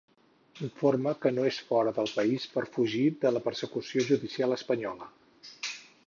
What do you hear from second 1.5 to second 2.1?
fora del